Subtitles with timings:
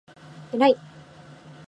[0.51, 0.63] えらい！！！！！！！！！！！！！！！